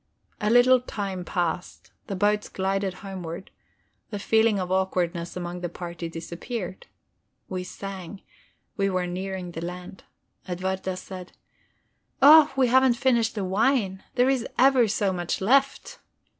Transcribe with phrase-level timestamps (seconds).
[0.39, 3.51] A little time passed; the boats glided homeward;
[4.09, 6.87] the feeling of awkwardness among the party disappeared;
[7.47, 8.23] we sang;
[8.75, 10.03] we were nearing the land.
[10.49, 11.33] Edwarda said:
[12.19, 15.99] "Oh, we haven't finished the wine: there is ever so much left.